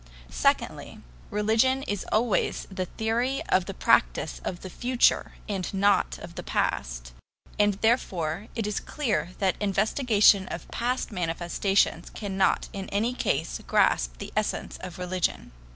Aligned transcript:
Secondly, 0.31 0.97
religion 1.29 1.83
is 1.83 2.07
always 2.11 2.65
the 2.71 2.87
theory 2.87 3.43
of 3.49 3.65
the 3.67 3.73
practice 3.75 4.41
of 4.43 4.61
the 4.61 4.69
future 4.71 5.33
and 5.47 5.71
not 5.75 6.17
of 6.17 6.33
the 6.33 6.41
past, 6.41 7.13
and 7.59 7.75
therefore 7.81 8.47
it 8.55 8.65
is 8.65 8.79
clear 8.79 9.33
that 9.37 9.55
investigation 9.59 10.47
of 10.47 10.67
past 10.69 11.11
manifestations 11.11 12.09
cannot 12.09 12.67
in 12.73 12.89
any 12.89 13.13
case 13.13 13.59
grasp 13.67 14.17
the 14.17 14.33
essence 14.35 14.77
of 14.79 14.97
religion. 14.97 15.51